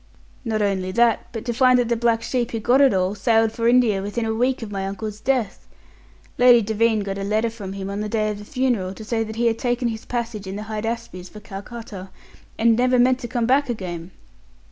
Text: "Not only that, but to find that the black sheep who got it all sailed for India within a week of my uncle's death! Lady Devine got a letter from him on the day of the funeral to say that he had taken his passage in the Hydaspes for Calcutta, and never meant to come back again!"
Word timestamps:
"Not 0.43 0.63
only 0.63 0.91
that, 0.93 1.27
but 1.31 1.45
to 1.45 1.53
find 1.53 1.77
that 1.77 1.87
the 1.87 1.95
black 1.95 2.23
sheep 2.23 2.49
who 2.49 2.59
got 2.59 2.81
it 2.81 2.91
all 2.91 3.13
sailed 3.13 3.51
for 3.51 3.67
India 3.67 4.01
within 4.01 4.25
a 4.25 4.33
week 4.33 4.63
of 4.63 4.71
my 4.71 4.87
uncle's 4.87 5.19
death! 5.19 5.67
Lady 6.39 6.59
Devine 6.63 7.01
got 7.01 7.19
a 7.19 7.23
letter 7.23 7.51
from 7.51 7.73
him 7.73 7.87
on 7.87 8.01
the 8.01 8.09
day 8.09 8.31
of 8.31 8.39
the 8.39 8.43
funeral 8.45 8.95
to 8.95 9.03
say 9.05 9.23
that 9.23 9.35
he 9.35 9.45
had 9.45 9.59
taken 9.59 9.89
his 9.89 10.05
passage 10.05 10.47
in 10.47 10.55
the 10.55 10.63
Hydaspes 10.63 11.29
for 11.29 11.39
Calcutta, 11.39 12.09
and 12.57 12.75
never 12.75 12.97
meant 12.97 13.19
to 13.19 13.27
come 13.27 13.45
back 13.45 13.69
again!" 13.69 14.09